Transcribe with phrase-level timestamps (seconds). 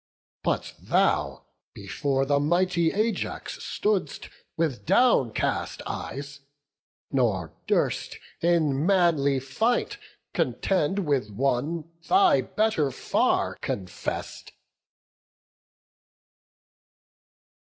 [0.43, 1.45] But thou
[1.75, 6.39] before the mighty Ajax stood'st With downcast eyes,
[7.11, 9.99] nor durst in manly fight
[10.33, 14.53] Contend with one thy better far confess'd."